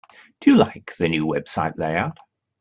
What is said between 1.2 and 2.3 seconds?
website layout?